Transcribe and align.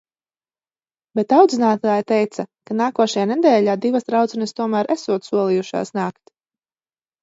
Bet 1.19 1.35
audzinātāja 1.39 2.07
teica, 2.13 2.47
ka 2.71 2.79
nākošajā 2.81 3.29
nedēļā 3.35 3.79
divas 3.87 4.11
draudzenes 4.11 4.59
tomēr 4.61 4.95
esot 4.99 5.33
solījušās 5.33 5.99
nākt. 6.05 6.39